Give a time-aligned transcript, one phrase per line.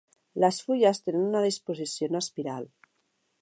[0.43, 2.67] Les fulles tenen una disposició en espiral.